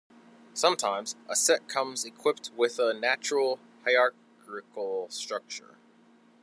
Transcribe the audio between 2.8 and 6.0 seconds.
natural hierarchical structure.